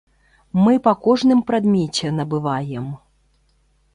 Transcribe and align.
Мы 0.63 0.73
па 0.87 0.93
кожным 1.07 1.43
прадмеце 1.51 2.11
набываем. 2.19 2.87